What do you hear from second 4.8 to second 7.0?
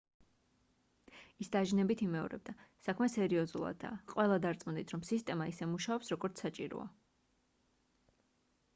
რომ სისტემა ისე მუშაობს როგორც საჭიროა